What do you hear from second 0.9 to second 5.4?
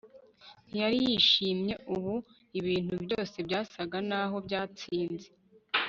yishimye ubu Ibintu byose byasaga naho byatsinze